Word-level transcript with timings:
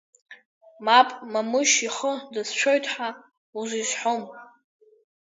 Мап, 0.85 1.09
Мамышь 1.31 1.77
ихы 1.87 2.11
дацәшәоит 2.33 2.85
ҳәа 2.93 3.09
узизҳәом. 3.59 4.23